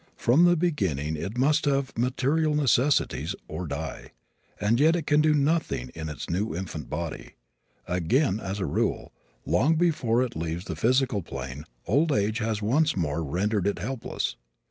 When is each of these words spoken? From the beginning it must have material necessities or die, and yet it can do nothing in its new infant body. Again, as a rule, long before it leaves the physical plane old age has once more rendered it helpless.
From 0.15 0.45
the 0.45 0.55
beginning 0.55 1.15
it 1.15 1.37
must 1.37 1.65
have 1.65 1.95
material 1.95 2.55
necessities 2.55 3.35
or 3.47 3.67
die, 3.67 4.13
and 4.59 4.79
yet 4.79 4.95
it 4.95 5.05
can 5.05 5.21
do 5.21 5.35
nothing 5.35 5.91
in 5.93 6.09
its 6.09 6.27
new 6.27 6.55
infant 6.55 6.89
body. 6.89 7.35
Again, 7.87 8.39
as 8.39 8.57
a 8.59 8.65
rule, 8.65 9.13
long 9.45 9.75
before 9.75 10.23
it 10.23 10.35
leaves 10.35 10.65
the 10.65 10.75
physical 10.75 11.21
plane 11.21 11.65
old 11.85 12.11
age 12.11 12.39
has 12.39 12.63
once 12.63 12.97
more 12.97 13.23
rendered 13.23 13.67
it 13.67 13.77
helpless. 13.77 14.37